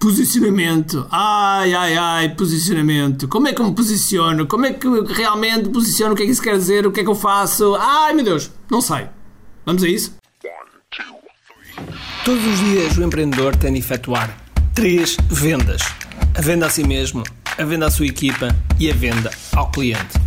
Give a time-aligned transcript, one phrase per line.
[0.00, 1.06] Posicionamento.
[1.10, 3.28] Ai, ai, ai, posicionamento.
[3.28, 4.46] Como é que eu me posiciono?
[4.46, 6.14] Como é que realmente posiciono?
[6.14, 6.86] O que é que isso quer dizer?
[6.86, 7.76] O que é que eu faço?
[7.78, 9.08] Ai, meu Deus, não sei.
[9.66, 10.14] Vamos a isso?
[12.24, 14.34] Todos os dias o empreendedor tem de efetuar
[14.74, 15.82] três vendas:
[16.34, 17.22] a venda a si mesmo,
[17.58, 20.18] a venda à sua equipa e a venda ao cliente.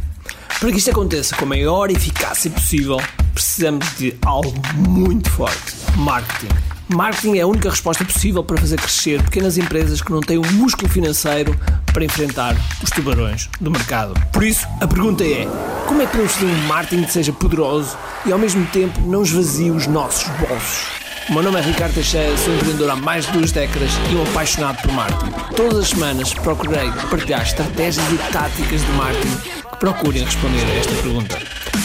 [0.60, 2.98] Para que isto aconteça com a maior eficácia possível,
[3.34, 6.73] precisamos de algo muito forte: marketing.
[6.88, 10.52] Marketing é a única resposta possível para fazer crescer pequenas empresas que não têm o
[10.54, 11.57] músculo financeiro
[11.94, 14.13] para enfrentar os tubarões do mercado.
[14.31, 15.48] Por isso, a pergunta é:
[15.88, 19.23] como é que podemos fazer um marketing que seja poderoso e ao mesmo tempo não
[19.23, 21.03] esvazie os nossos bolsos?
[21.30, 24.23] O meu nome é Ricardo Teixeira, sou empreendedor há mais de duas décadas e um
[24.23, 25.31] apaixonado por marketing.
[25.55, 30.94] Todas as semanas procurei partilhar estratégias e táticas de marketing que procurem responder a esta
[30.95, 31.39] pergunta.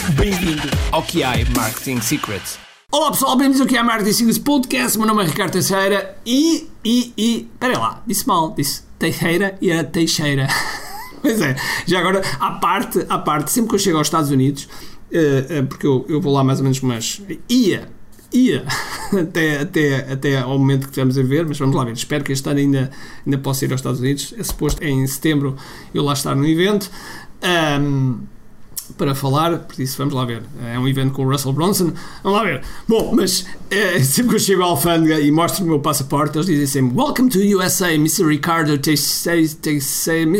[0.09, 2.68] Bem-vindo ao QI Marketing Secrets.
[2.91, 4.97] Olá pessoal, bem-vindos aqui à Marketing Secrets Podcast.
[4.97, 7.47] Meu nome é Ricardo Teixeira e, e, e.
[7.59, 10.47] Peraí lá, disse mal, disse Teixeira e era Teixeira.
[11.21, 11.55] pois é,
[11.85, 14.67] já agora, à parte, à parte, sempre que eu chego aos Estados Unidos,
[15.11, 17.21] uh, uh, porque eu, eu vou lá mais ou menos umas.
[17.47, 17.87] ia
[18.33, 18.65] ia
[19.21, 21.93] até, até, até ao momento que estamos a ver, mas vamos lá ver.
[21.93, 22.89] Espero que este ano ainda,
[23.23, 24.33] ainda possa ir aos Estados Unidos.
[24.35, 25.55] É suposto em setembro
[25.93, 26.89] eu lá estar no evento.
[27.79, 28.19] Um,
[28.97, 30.43] para falar, por isso vamos lá ver.
[30.65, 31.91] É um evento com o Russell Bronson.
[32.23, 32.61] Vamos lá ver.
[32.87, 36.47] Bom, mas é, sempre que eu chego à alfândega e mostro o meu passaporte, eles
[36.47, 38.25] dizem sempre Welcome to USA, Mr.
[38.25, 38.79] Ricardo.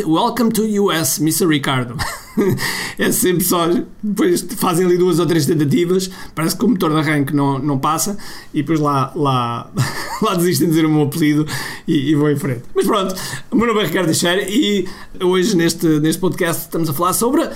[0.08, 1.48] Welcome to US, Mr.
[1.48, 1.96] Ricardo.
[2.98, 3.68] é sempre só.
[4.02, 7.78] Depois fazem ali duas ou três tentativas, parece que o motor de arranque não, não
[7.78, 8.18] passa
[8.54, 9.70] e depois lá, lá,
[10.22, 11.46] lá desistem de dizer o meu apelido
[11.88, 12.64] e, e vou em frente.
[12.74, 13.16] Mas pronto,
[13.52, 14.88] o meu nome é Ricardo Teixeira e
[15.22, 17.50] hoje neste, neste podcast estamos a falar sobre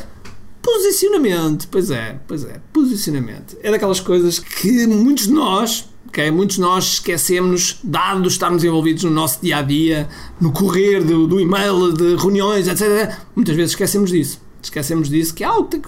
[0.64, 3.58] Posicionamento, pois é, pois é, posicionamento.
[3.62, 9.04] É daquelas coisas que muitos de nós, okay, muitos de nós esquecemos, dado estarmos envolvidos
[9.04, 10.08] no nosso dia a dia,
[10.40, 13.14] no correr do, do e-mail, de reuniões, etc.
[13.36, 14.42] Muitas vezes esquecemos disso.
[14.62, 15.80] Esquecemos disso, que é algo que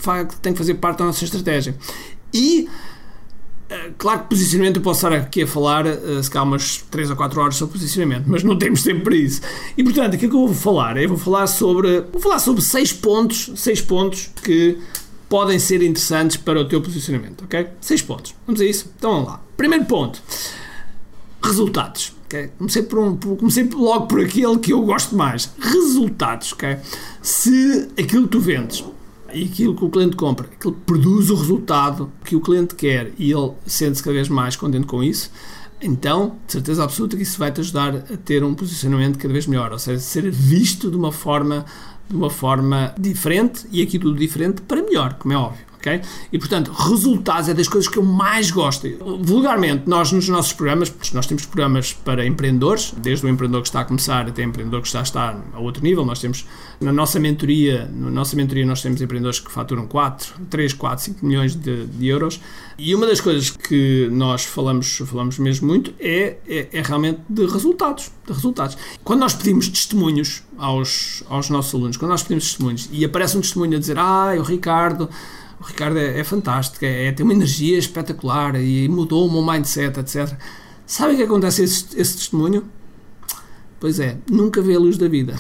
[0.41, 1.73] tem que, fazer parte da nossa estratégia.
[2.33, 2.67] E
[3.97, 7.15] claro que posicionamento eu posso estar aqui a falar uh, se calhar umas 3 ou
[7.15, 9.41] 4 horas sobre posicionamento, mas não temos tempo para isso.
[9.77, 12.93] E portanto, aquilo que eu vou falar, eu vou falar sobre vou falar sobre 6
[12.93, 14.77] pontos, 6 pontos que
[15.27, 17.67] podem ser interessantes para o teu posicionamento, ok?
[17.81, 18.35] 6 pontos.
[18.45, 18.91] Vamos a isso?
[18.97, 19.41] Então vamos lá.
[19.57, 20.21] Primeiro ponto.
[21.41, 22.13] Resultados.
[22.25, 22.49] Okay?
[22.57, 25.51] Comecei, por um, comecei logo por aquele que eu gosto mais.
[25.59, 26.77] Resultados, ok?
[27.21, 28.83] Se aquilo que tu vendes
[29.35, 33.31] e aquilo que o cliente compra, aquilo produz o resultado que o cliente quer e
[33.31, 35.29] ele sente-se cada vez mais contente com isso,
[35.81, 39.45] então, de certeza absoluta que isso vai te ajudar a ter um posicionamento cada vez
[39.45, 41.65] melhor, ou seja, ser visto de uma forma
[42.07, 45.64] de uma forma diferente e aqui tudo diferente para melhor, como é óbvio.
[45.85, 46.01] Okay?
[46.33, 48.87] E portanto, resultados é das coisas que eu mais gosto.
[49.21, 53.81] Vulgarmente, nós nos nossos programas, nós temos programas para empreendedores, desde o empreendedor que está
[53.81, 56.03] a começar até o empreendedor que está a estar a outro nível.
[56.03, 56.43] Nós temos
[56.81, 61.25] na nossa mentoria, na nossa mentoria nós temos empreendedores que faturam 4, 3, 4, 5
[61.25, 62.41] milhões de, de euros.
[62.79, 67.45] E uma das coisas que nós falamos, falamos mesmo muito é, é, é realmente de
[67.45, 68.75] resultados, de resultados.
[69.03, 73.41] Quando nós pedimos testemunhos aos, aos nossos alunos, quando nós pedimos testemunhos e aparece um
[73.41, 75.07] testemunho a dizer, ah, o Ricardo
[75.59, 79.45] o Ricardo é, é fantástico, é, é, tem uma energia espetacular e mudou o meu
[79.45, 80.37] mindset, etc.
[80.85, 82.65] Sabe o que acontece a esse, esse testemunho?
[83.79, 85.35] Pois é, nunca vê a luz da vida.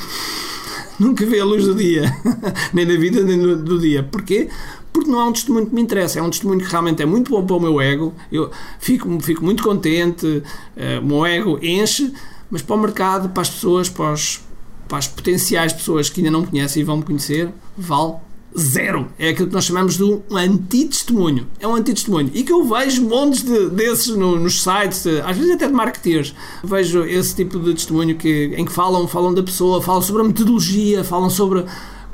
[0.99, 2.03] nunca vê a luz do dia.
[2.73, 4.03] nem da vida, nem do, do dia.
[4.03, 4.49] Porquê?
[4.95, 7.29] porque não é um testemunho que me interessa, é um testemunho que realmente é muito
[7.29, 8.49] bom para o meu ego, eu
[8.79, 12.13] fico, fico muito contente, uh, o meu ego enche,
[12.49, 14.39] mas para o mercado, para as pessoas, para, os,
[14.87, 18.15] para as potenciais pessoas que ainda não me conhecem e vão me conhecer, vale
[18.57, 19.07] zero.
[19.19, 21.47] É aquilo que nós chamamos de um antitestemunho.
[21.59, 22.31] É um antitestemunho.
[22.33, 26.33] E que eu vejo montes de, desses no, nos sites, às vezes até de marketeers.
[26.63, 30.25] Vejo esse tipo de testemunho que, em que falam, falam da pessoa, falam sobre a
[30.25, 31.65] metodologia, falam sobre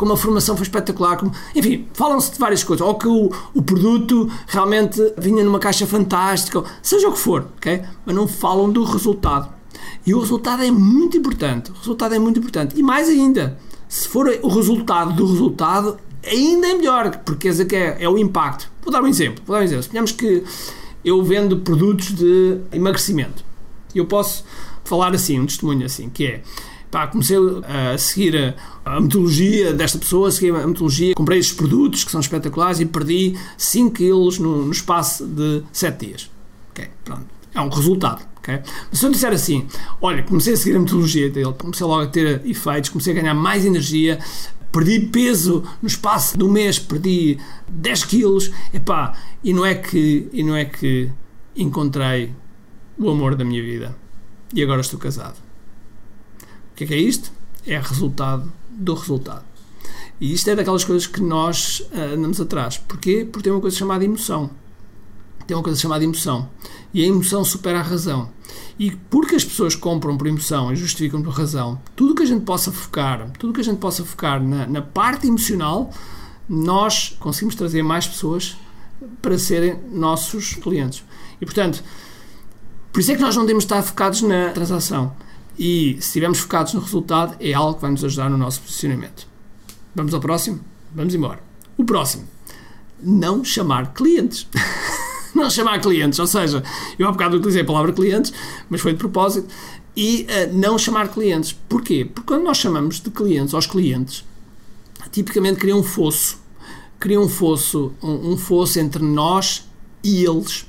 [0.02, 3.62] como a formação foi espetacular, como, enfim, falam-se de várias coisas, ou que o, o
[3.62, 7.84] produto realmente vinha numa caixa fantástica, seja o que for, ok?
[8.04, 9.54] Mas não falam do resultado.
[10.04, 11.70] E o resultado é muito importante.
[11.70, 12.74] O resultado é muito importante.
[12.76, 17.66] E mais ainda, se for o resultado do resultado, ainda é melhor, porque quer dizer
[17.66, 18.72] que é, é o impacto.
[18.84, 19.44] Vou dar um exemplo.
[19.46, 19.84] Vou dar um exemplo.
[19.84, 20.44] Suponhamos que
[21.04, 23.44] eu vendo produtos de emagrecimento.
[23.94, 24.44] Eu posso
[24.84, 26.42] falar assim, um testemunho assim, que é
[26.92, 31.56] pá, comecei a seguir a, a, metodologia desta pessoa, a seguir a metodologia, comprei estes
[31.56, 36.30] produtos que são espetaculares e perdi 5 quilos no, no espaço de 7 dias.
[36.72, 37.26] Ok, pronto.
[37.54, 38.26] É um resultado.
[38.40, 38.60] Okay?
[38.90, 39.68] Mas se eu disser assim,
[40.02, 43.34] olha, comecei a seguir a metodologia dele, comecei logo a ter efeitos, comecei a ganhar
[43.34, 44.20] mais energia,
[44.72, 47.38] perdi peso no espaço de um mês, perdi
[47.68, 49.14] 10 quilos, epá,
[49.44, 51.12] e não é que, e não é que
[51.56, 52.34] encontrei
[52.98, 53.96] o amor da minha vida
[54.54, 55.38] e agora estou casado.
[56.76, 57.32] que é que é isto?
[57.66, 59.46] É resultado do resultado.
[60.20, 62.78] E isto é daquelas coisas que nós uh, andamos atrás.
[62.78, 63.28] Porquê?
[63.30, 64.52] Porque tem uma coisa chamada emoção.
[65.48, 66.50] Tem uma coisa chamada emoção.
[66.94, 68.30] E a emoção supera a razão.
[68.82, 72.44] E porque as pessoas compram por emoção e justificam por razão, tudo que a gente
[72.44, 75.94] possa focar, tudo que a gente possa focar na, na parte emocional,
[76.50, 78.58] nós conseguimos trazer mais pessoas
[79.22, 81.04] para serem nossos clientes.
[81.40, 81.84] E portanto,
[82.92, 85.16] por isso é que nós não devemos estar focados na transação.
[85.60, 89.28] E se estivermos focados no resultado, é algo que vai nos ajudar no nosso posicionamento.
[89.94, 90.60] Vamos ao próximo?
[90.92, 91.40] Vamos embora.
[91.78, 92.28] O próximo.
[93.00, 94.48] Não chamar clientes.
[95.36, 96.64] não chamar clientes, ou seja,
[96.98, 98.34] eu há bocado utilizei a palavra clientes,
[98.70, 99.48] mas foi de propósito,
[99.96, 101.54] e uh, não chamar clientes.
[101.68, 102.06] Porquê?
[102.06, 104.24] Porque quando nós chamamos de clientes aos clientes,
[105.12, 106.40] tipicamente cria um fosso,
[107.00, 109.66] cria um fosso, um, um fosso entre nós
[110.04, 110.66] e eles.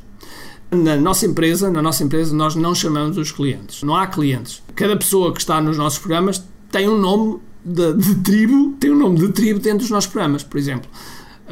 [0.70, 3.82] Na nossa empresa, na nossa empresa, nós não chamamos os clientes.
[3.82, 4.62] Não há clientes.
[4.74, 8.96] Cada pessoa que está nos nossos programas tem um nome de, de tribo, tem um
[8.96, 10.42] nome de tribo dentro dos nossos programas.
[10.42, 10.90] Por exemplo,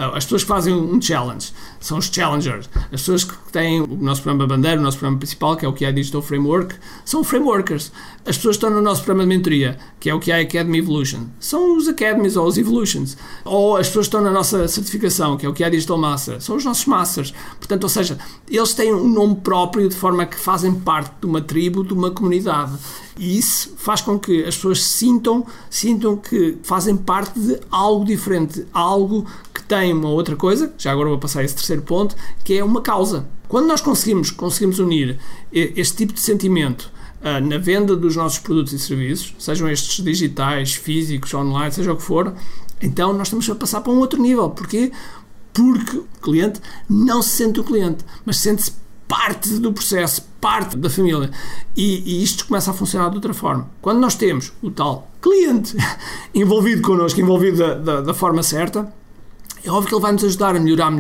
[0.01, 2.69] as pessoas que fazem um challenge são os challengers.
[2.85, 5.73] As pessoas que têm o nosso programa bandeira, o nosso programa principal, que é o
[5.73, 6.75] que é Digital Framework,
[7.05, 7.93] são frameworkers.
[8.25, 10.79] As pessoas que estão no nosso programa de mentoria, que é o que é Academy
[10.79, 13.17] Evolution, são os Academies ou os Evolutions.
[13.45, 16.41] Ou as pessoas que estão na nossa certificação, que é o que é Digital Master,
[16.41, 17.33] são os nossos Masters.
[17.59, 18.19] Portanto, ou seja,
[18.49, 22.11] eles têm um nome próprio de forma que fazem parte de uma tribo, de uma
[22.11, 22.73] comunidade.
[23.19, 28.67] E isso faz com que as pessoas sintam, sintam que fazem parte de algo diferente,
[28.73, 29.27] algo
[29.71, 32.83] tem uma outra coisa, já agora vou passar a esse terceiro ponto, que é uma
[32.83, 33.29] causa.
[33.47, 35.17] Quando nós conseguimos, conseguimos unir
[35.53, 36.91] este tipo de sentimento
[37.21, 41.97] uh, na venda dos nossos produtos e serviços, sejam estes digitais, físicos, online, seja o
[41.97, 42.35] que for,
[42.83, 44.51] então nós estamos a passar para um outro nível.
[44.51, 44.91] Porquê?
[45.53, 48.73] Porque o cliente não se sente o cliente, mas sente-se
[49.07, 51.31] parte do processo, parte da família.
[51.77, 53.71] E, e, isto começa a funcionar de outra forma.
[53.81, 55.77] Quando nós temos o tal cliente
[56.35, 58.93] envolvido connosco, envolvido da, da, da forma certa,
[59.65, 60.93] é óbvio que ele vai nos ajudar a melhorar,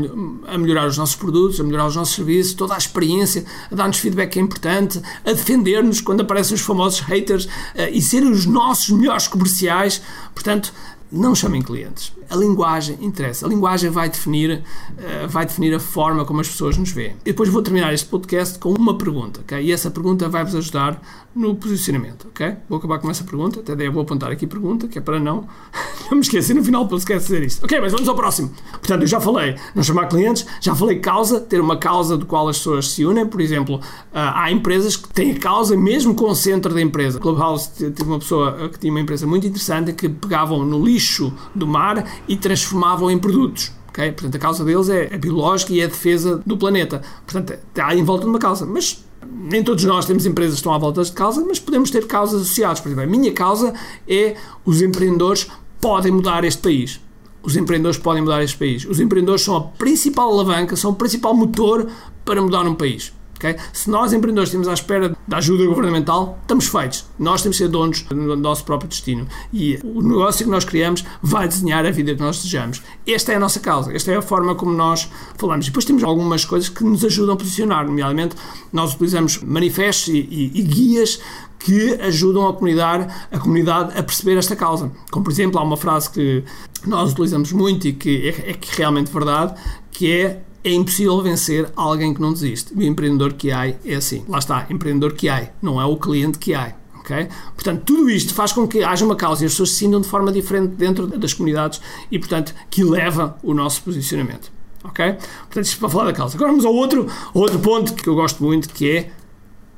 [0.46, 3.98] a melhorar os nossos produtos, a melhorar os nossos serviços, toda a experiência, a dar-nos
[3.98, 8.44] feedback que é importante, a defender-nos quando aparecem os famosos haters eh, e ser os
[8.44, 10.02] nossos melhores comerciais.
[10.34, 10.72] Portanto,
[11.10, 12.12] não chamem clientes.
[12.30, 13.44] A linguagem interessa.
[13.44, 17.16] A linguagem vai definir, uh, vai definir a forma como as pessoas nos veem.
[17.24, 19.60] E depois vou terminar este podcast com uma pergunta, ok?
[19.60, 21.02] E essa pergunta vai vos ajudar
[21.34, 22.56] no posicionamento, ok?
[22.68, 25.46] Vou acabar com essa pergunta, até daí vou apontar aqui pergunta, que é para não,
[26.10, 27.64] não me esquecer no final do podcast dizer isto.
[27.64, 28.50] Ok, mas vamos ao próximo.
[28.72, 32.48] Portanto, eu já falei não chamar clientes, já falei causa, ter uma causa do qual
[32.48, 33.26] as pessoas se unem.
[33.26, 33.80] Por exemplo, uh,
[34.12, 37.18] há empresas que têm a causa mesmo com o centro da empresa.
[37.18, 41.66] Clubhouse tive uma pessoa que tinha uma empresa muito interessante que pegavam no lixo do
[41.66, 43.72] mar e transformavam em produtos.
[43.88, 44.12] Okay?
[44.12, 47.02] Portanto, a causa deles é, é biológica e é a defesa do planeta.
[47.26, 48.64] Portanto, está em volta de uma causa.
[48.64, 52.06] Mas nem todos nós temos empresas que estão à volta de causa, mas podemos ter
[52.06, 52.80] causas associadas.
[52.80, 53.74] Por exemplo, a minha causa
[54.08, 55.48] é os empreendedores
[55.80, 57.00] podem mudar este país.
[57.42, 58.84] Os empreendedores podem mudar este país.
[58.84, 61.88] Os empreendedores são a principal alavanca, são o principal motor
[62.24, 63.12] para mudar um país.
[63.40, 63.56] Okay?
[63.72, 67.06] Se nós, empreendedores, estamos à espera da ajuda governamental, estamos feitos.
[67.18, 69.26] Nós temos que ser donos do nosso próprio destino.
[69.50, 72.82] E o negócio que nós criamos vai desenhar a vida que nós desejamos.
[73.06, 75.66] Esta é a nossa causa, esta é a forma como nós falamos.
[75.66, 78.36] E depois temos algumas coisas que nos ajudam a posicionar, nomeadamente,
[78.70, 81.18] nós utilizamos manifestos e, e, e guias
[81.58, 84.92] que ajudam a comunidade, a comunidade a perceber esta causa.
[85.10, 86.44] Como, por exemplo, há uma frase que
[86.86, 89.54] nós utilizamos muito e que é, é realmente verdade,
[89.90, 92.74] que é é impossível vencer alguém que não desiste.
[92.74, 94.24] O empreendedor que há é assim.
[94.28, 96.74] Lá está, empreendedor que há, não é o cliente que há.
[97.00, 97.28] Okay?
[97.54, 100.08] Portanto, tudo isto faz com que haja uma causa e as pessoas se sintam de
[100.08, 104.52] forma diferente dentro das comunidades e, portanto, que leva o nosso posicionamento.
[104.84, 105.12] Ok?
[105.12, 106.36] Portanto, isto para falar da causa.
[106.36, 109.10] Agora vamos ao outro, outro ponto que eu gosto muito, que é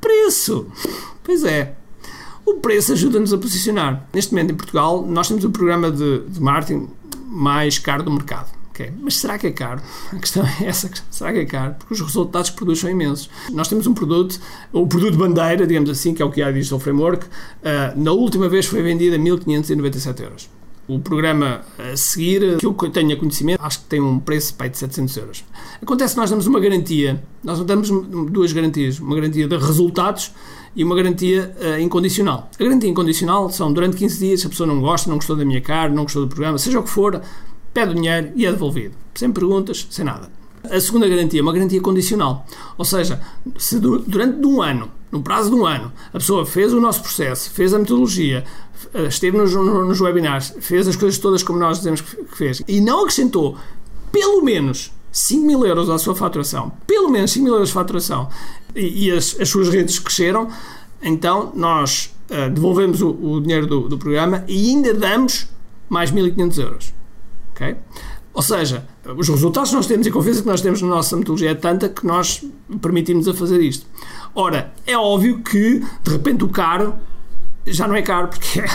[0.00, 0.66] preço.
[1.22, 1.74] Pois é.
[2.44, 4.08] O preço ajuda-nos a posicionar.
[4.12, 6.88] Neste momento, em Portugal, nós temos o programa de, de marketing
[7.28, 8.62] mais caro do mercado
[9.00, 9.80] Mas será que é caro?
[10.12, 11.74] A questão é essa: será que é caro?
[11.78, 13.28] Porque os resultados que produz são imensos.
[13.52, 14.40] Nós temos um produto,
[14.72, 17.30] o produto bandeira, digamos assim, que é o que a Digital Framework, uh,
[17.96, 20.50] na última vez foi vendido a 1597 euros.
[20.88, 24.78] O programa a seguir, que eu tenho conhecimento, acho que tem um preço pai, de
[24.78, 25.44] 700 euros.
[25.80, 27.88] Acontece que nós damos uma garantia, nós damos
[28.30, 30.32] duas garantias, uma garantia de resultados
[30.74, 32.50] e uma garantia uh, incondicional.
[32.58, 35.44] A garantia incondicional são durante 15 dias, se a pessoa não gosta, não gostou da
[35.44, 37.22] minha cara, não gostou do programa, seja o que for,
[37.72, 38.94] pede o dinheiro e é devolvido.
[39.14, 40.30] Sem perguntas, sem nada.
[40.70, 42.46] A segunda garantia é uma garantia condicional.
[42.78, 43.20] Ou seja,
[43.58, 47.50] se durante um ano, no prazo de um ano, a pessoa fez o nosso processo,
[47.50, 48.44] fez a metodologia,
[49.08, 53.00] esteve nos, nos webinars, fez as coisas todas como nós dizemos que fez e não
[53.00, 53.56] acrescentou
[54.10, 58.28] pelo menos 5 mil euros à sua faturação, pelo menos 5 mil euros de faturação,
[58.74, 60.48] e, e as, as suas redes cresceram,
[61.02, 65.48] então nós uh, devolvemos o, o dinheiro do, do, programa e ainda damos
[65.88, 66.94] mais 1.500 euros.
[68.35, 71.16] Ou seja, os resultados que nós temos e a confiança que nós temos na nossa
[71.16, 72.42] metodologia é tanta que nós
[72.81, 73.87] permitimos a fazer isto.
[74.35, 76.95] Ora, é óbvio que de repente o caro
[77.66, 78.66] já não é caro porque é,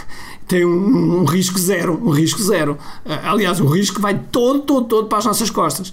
[0.48, 2.78] tem um, um, risco zero, um risco zero.
[3.04, 5.92] Uh, aliás, o risco vai todo, todo, todo para as nossas costas.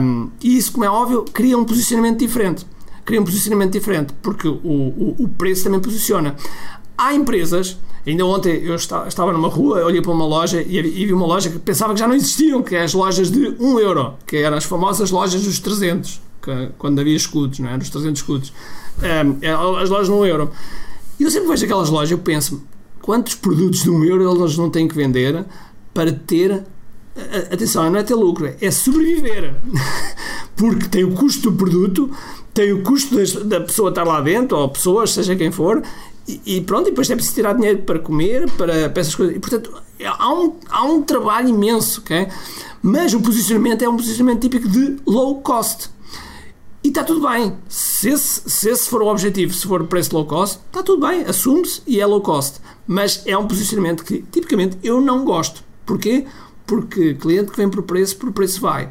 [0.00, 2.66] Um, e isso, como é óbvio, cria um posicionamento diferente.
[3.04, 6.34] Cria um posicionamento diferente, porque o, o, o preço também posiciona.
[6.96, 11.26] Há empresas, ainda ontem eu estava numa rua, olhei para uma loja e, vi uma
[11.26, 14.36] loja que pensava que já não existiam, que é as lojas de 1 euro, que
[14.36, 17.76] eram as famosas lojas dos 300, que, quando havia escudos, não é?
[17.76, 18.52] Os 300 escudos.
[18.98, 20.50] Um, as lojas de 1 euro.
[21.18, 22.62] E eu sempre vejo aquelas lojas, eu penso,
[23.00, 25.44] quantos produtos de 1 euro eles não têm que vender
[25.92, 26.64] para ter
[27.52, 29.54] atenção, não é ter lucro, é sobreviver.
[30.56, 32.10] Porque tem o custo do produto,
[32.52, 35.82] tem o custo da pessoa estar lá dentro, ou pessoas, seja quem for,
[36.26, 39.36] e, pronto, e depois é preciso tirar dinheiro para comer, para, para essas coisas.
[39.36, 42.28] E, portanto, há um, há um trabalho imenso, ok?
[42.82, 45.90] Mas o posicionamento é um posicionamento típico de low cost.
[46.82, 47.54] E está tudo bem.
[47.68, 51.22] Se esse, se esse for o objetivo, se for preço low cost, está tudo bem,
[51.24, 52.60] assume-se e é low cost.
[52.86, 55.62] Mas é um posicionamento que, tipicamente, eu não gosto.
[55.84, 56.26] Porquê?
[56.66, 58.90] Porque cliente que vem por preço, por preço vai.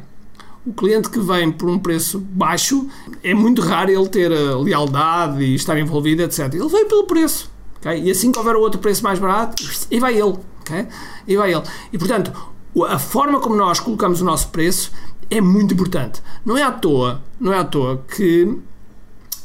[0.66, 2.88] O cliente que vem por um preço baixo,
[3.22, 6.52] é muito raro ele ter lealdade e estar envolvido, etc.
[6.54, 7.50] Ele veio pelo preço.
[7.78, 8.02] Okay?
[8.02, 10.38] E assim que houver outro preço mais barato, e vai ele.
[10.60, 10.86] Okay?
[11.28, 11.62] E vai ele.
[11.92, 12.32] E portanto,
[12.88, 14.90] a forma como nós colocamos o nosso preço
[15.30, 16.22] é muito importante.
[16.44, 18.58] Não é à toa, não é à toa que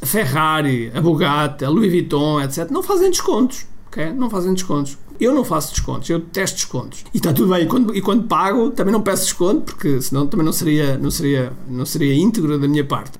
[0.00, 3.66] a Ferrari, a Bugatti, a Louis Vuitton, etc., não fazem descontos.
[3.88, 4.10] Okay?
[4.12, 4.96] Não fazem descontos.
[5.20, 7.04] Eu não faço descontos, eu testo descontos.
[7.12, 7.64] E está tudo bem.
[7.64, 11.10] E quando, e quando pago, também não peço desconto, porque senão também não seria, não
[11.10, 13.18] seria, não seria íntegro da minha parte.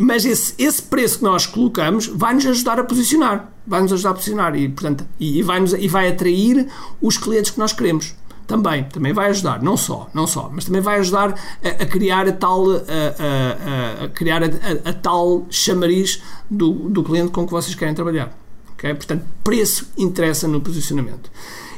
[0.00, 3.52] Mas esse, esse preço que nós colocamos vai nos ajudar a posicionar.
[3.66, 6.68] Vai nos ajudar a posicionar e, portanto, e, e, vai, -nos, e vai atrair
[7.02, 8.14] os clientes que nós queremos
[8.50, 12.26] também, também vai ajudar, não só, não só, mas também vai ajudar a, a criar
[12.26, 17.76] a tal, a, a, a criar a, tal chamariz do, do cliente com que vocês
[17.76, 18.36] querem trabalhar.
[18.80, 18.94] Okay?
[18.94, 21.30] Portanto, preço interessa no posicionamento.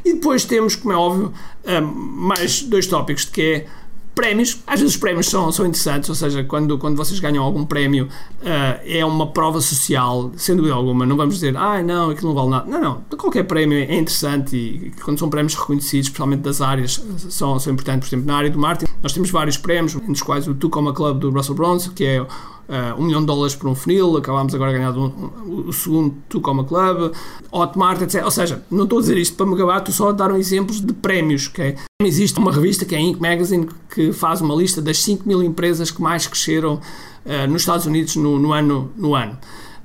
[0.04, 1.32] E depois temos, como é óbvio,
[1.66, 3.66] um, mais dois tópicos, que é
[4.14, 4.60] prémios.
[4.66, 8.06] Às vezes os prémios são, são interessantes, ou seja, quando, quando vocês ganham algum prémio,
[8.06, 11.04] uh, é uma prova social, sem dúvida alguma.
[11.04, 12.70] Não vamos dizer, ah, não, aquilo não vale nada.
[12.70, 13.18] Não, não.
[13.18, 18.08] Qualquer prémio é interessante e quando são prémios reconhecidos, especialmente das áreas, são, são importantes.
[18.08, 20.92] Por exemplo, na área do marketing, nós temos vários prémios, entre os quais o Tucoma
[20.92, 22.26] Club do Russell Bronze, que é
[22.68, 25.72] uh, um milhão de dólares por um funil, acabámos agora a ganhar um, um, o
[25.72, 27.12] segundo Tucoma Club,
[27.50, 28.24] Hotmart, etc.
[28.24, 30.36] Ou seja, não estou a dizer isto para me gabar, estou só a dar um
[30.36, 31.48] exemplos de prémios.
[31.48, 31.76] Okay?
[32.02, 33.20] Existe uma revista que é a Inc.
[33.20, 37.86] Magazine que faz uma lista das 5 mil empresas que mais cresceram uh, nos Estados
[37.86, 38.90] Unidos no, no ano.
[38.96, 39.38] No ano.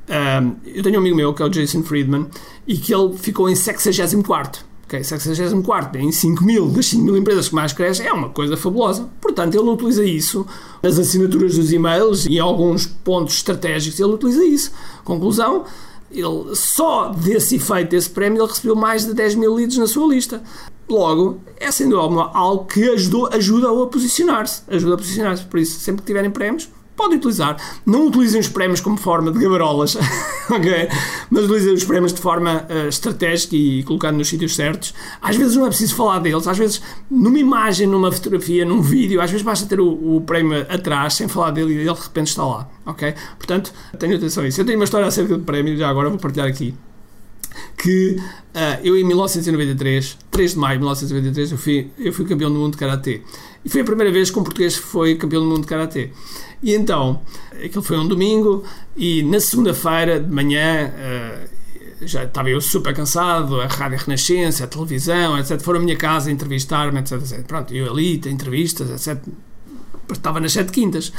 [0.07, 2.27] Uh, eu tenho um amigo meu que é o Jason Friedman
[2.65, 7.50] e que ele ficou em 64 Ok, 64 em 5 mil das 5 mil empresas
[7.50, 9.10] que mais crescem é uma coisa fabulosa.
[9.20, 10.48] Portanto, ele utiliza isso
[10.82, 14.72] nas assinaturas dos e-mails e alguns pontos estratégicos ele utiliza isso.
[15.03, 15.65] Conclusão,
[16.10, 20.08] ele só desse efeito, desse prémio, ele recebeu mais de 10 mil leads na sua
[20.08, 20.41] lista.
[20.88, 24.62] Logo, é dúvida algo que ajudou, ajuda-o a posicionar-se.
[24.70, 25.44] Ajuda a posicionar-se.
[25.44, 27.56] Por isso, sempre que tiverem prémios, podem utilizar.
[27.86, 29.96] Não utilizem os prémios como forma de gabarolas,
[30.50, 30.89] ok?
[31.30, 34.94] Mas utilizem os prémios de forma uh, estratégica e colocando nos sítios certos.
[35.22, 39.22] Às vezes não é preciso falar deles, às vezes numa imagem, numa fotografia, num vídeo,
[39.22, 42.27] às vezes basta ter o, o prémio atrás sem falar dele e ele de repente
[42.27, 43.13] está lá, ok?
[43.38, 44.60] Portanto, tenham atenção a isso.
[44.60, 46.74] Eu tenho uma história acerca de prémio, já agora vou partilhar aqui
[47.77, 48.18] que
[48.56, 52.58] uh, eu em 1993, 3 de maio de 1993, eu fui, eu fui campeão do
[52.58, 53.22] mundo de Karatê.
[53.67, 56.09] E foi a primeira vez que um português foi campeão do mundo de Karatê.
[56.63, 57.21] E então,
[57.51, 58.63] aquilo foi um domingo
[58.95, 64.67] e na segunda-feira de manhã uh, já estava eu super cansado, a Rádio Renascença, a
[64.67, 65.59] televisão, etc.
[65.59, 67.45] Foram à minha casa entrevistar-me, etc, etc.
[67.45, 69.21] Pronto, eu ali, entrevistas, etc
[70.11, 71.11] estava nas sete quintas.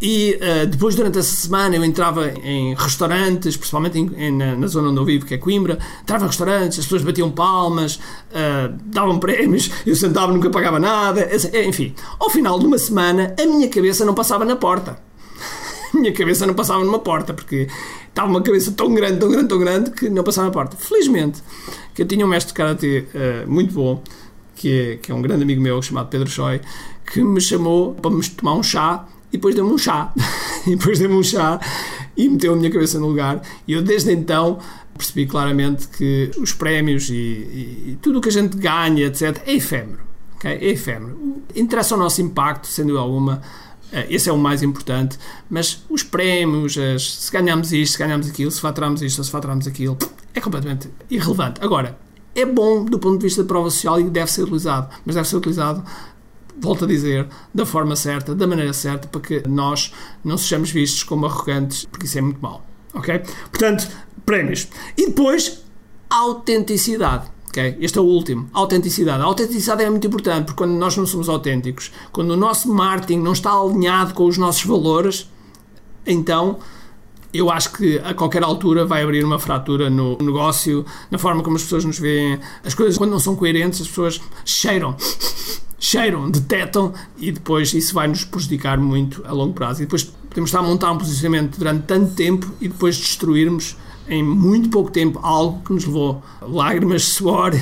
[0.00, 4.66] E uh, depois, durante essa semana, eu entrava em restaurantes, principalmente em, em, na, na,
[4.66, 5.78] zona onde eu vivo, que é Coimbra.
[6.02, 11.28] Entrava em restaurantes, as pessoas batiam palmas, uh, davam prémios, eu sentava, nunca pagava nada.
[11.66, 14.98] Enfim, ao final de uma semana, a minha cabeça não passava na porta.
[15.94, 17.68] A minha cabeça não passava numa porta, porque
[18.08, 20.76] estava uma cabeça tão grande, tão grande, tão grande, que não passava na porta.
[20.76, 21.42] Felizmente,
[21.94, 24.02] que eu tinha um mestre de karatê uh, muito bom,
[24.56, 26.60] que é, que é um grande amigo meu chamado Pedro Choi,
[27.12, 30.12] que me chamou para me tomar um chá e depois deu-me um chá.
[30.66, 31.60] e depois deu-me um chá
[32.16, 33.42] e meteu a minha cabeça no lugar.
[33.68, 34.58] E eu, desde então,
[34.96, 39.42] percebi claramente que os prémios e, e, e tudo o que a gente ganha, etc.,
[39.46, 40.00] é efêmero.
[40.36, 40.52] Okay?
[40.52, 41.42] É efêmero.
[41.54, 43.42] Interessa o nosso impacto, dúvida alguma.
[43.92, 48.28] Eh, esse é o mais importante, mas os prémios, as, se ganhamos isto, se ganhamos
[48.28, 49.96] aquilo, se faturamos isto, se faturamos aquilo,
[50.34, 51.62] é completamente irrelevante.
[51.62, 51.96] Agora,
[52.36, 55.28] é bom do ponto de vista da prova social e deve ser utilizado, mas deve
[55.28, 55.82] ser utilizado
[56.58, 59.92] volto a dizer, da forma certa, da maneira certa, para que nós
[60.24, 62.64] não sejamos vistos como arrogantes, porque isso é muito mau.
[62.94, 63.22] Ok?
[63.50, 63.88] Portanto,
[64.24, 64.68] prémios.
[64.96, 65.62] E depois,
[66.08, 67.30] autenticidade.
[67.48, 67.76] Okay?
[67.80, 68.48] Este é o último.
[68.52, 69.22] Autenticidade.
[69.22, 73.18] A autenticidade é muito importante porque quando nós não somos autênticos, quando o nosso marketing
[73.18, 75.30] não está alinhado com os nossos valores,
[76.06, 76.58] então
[77.32, 81.56] eu acho que a qualquer altura vai abrir uma fratura no negócio, na forma como
[81.56, 82.38] as pessoas nos veem.
[82.64, 84.96] As coisas, quando não são coerentes, as pessoas cheiram.
[85.78, 89.82] Cheiram, detectam e depois isso vai nos prejudicar muito a longo prazo.
[89.82, 93.76] E depois podemos estar a montar um posicionamento durante tanto tempo e depois destruirmos
[94.08, 97.52] em muito pouco tempo algo que nos levou lágrimas, suor,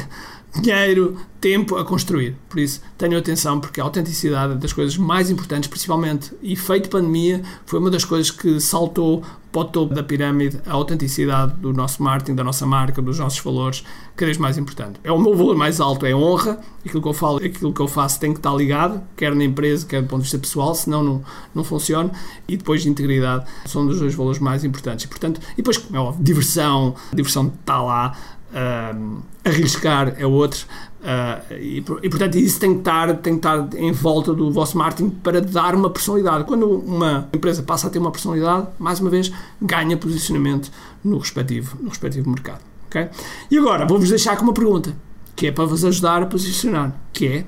[0.61, 2.37] dinheiro, tempo a construir.
[2.49, 7.43] Por isso, tenham atenção, porque a autenticidade é das coisas mais importantes, principalmente efeito pandemia,
[7.67, 12.03] foi uma das coisas que saltou para o topo da pirâmide a autenticidade do nosso
[12.03, 13.85] marketing, da nossa marca, dos nossos valores,
[14.17, 14.99] cada vez mais importante.
[15.05, 17.87] É o meu valor mais alto, é honra, aquilo que eu falo, aquilo que eu
[17.87, 21.05] faço tem que estar ligado, quer na empresa, quer do ponto de vista pessoal, senão
[21.05, 22.11] não, não funciona,
[22.49, 25.05] e depois integridade são dos dois valores mais importantes.
[25.05, 28.17] E, portanto, e depois, é óbvio, diversão, diversão está lá,
[28.51, 30.67] uh, arriscar é outro.
[31.01, 34.79] Uh, e, e, portanto isso tem que, estar, tem que estar em volta do vosso
[34.79, 36.45] marketing para dar uma personalidade.
[36.45, 40.71] Quando uma empresa passa a ter uma personalidade, mais uma vez, ganha posicionamento
[41.03, 42.63] no respectivo, no respectivo mercado.
[42.87, 43.09] Okay?
[43.51, 44.97] E agora vou-vos deixar com uma pergunta,
[45.37, 47.47] que é para vos ajudar a posicionar, que é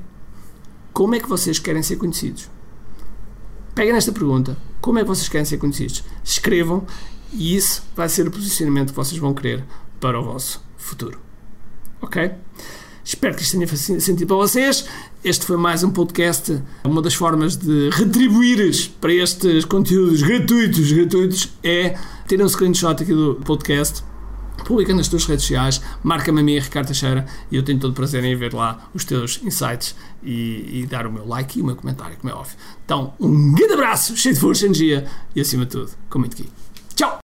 [0.93, 2.51] como é que vocês querem ser conhecidos?
[3.75, 6.03] Peguem nesta pergunta, como é que vocês querem ser conhecidos?
[6.25, 6.87] Escrevam
[7.33, 9.65] e isso vai ser o posicionamento que vocês vão querer
[10.01, 11.19] para o vosso futuro.
[12.01, 12.33] Ok?
[13.07, 14.85] Espero que isto tenha sentido para vocês.
[15.23, 16.61] Este foi mais um podcast.
[16.85, 23.15] Uma das formas de retribuires para estes conteúdos gratuitos, gratuitos é ter um screenshot aqui
[23.15, 24.03] do podcast,
[24.65, 27.95] publica nas tuas redes sociais, marca-me a mim, Ricardo Teixeira, e eu tenho todo o
[27.95, 31.65] prazer em ver lá os teus insights e, e, dar o meu like e o
[31.65, 32.57] meu comentário, como é óbvio.
[32.85, 36.66] Então, um grande abraço, cheio de força, energia e acima de tudo, com muito aqui.